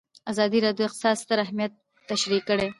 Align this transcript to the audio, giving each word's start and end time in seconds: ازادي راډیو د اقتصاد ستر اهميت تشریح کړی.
ازادي 0.31 0.59
راډیو 0.65 0.83
د 0.85 0.87
اقتصاد 0.87 1.15
ستر 1.23 1.37
اهميت 1.45 1.71
تشریح 2.11 2.41
کړی. 2.49 2.67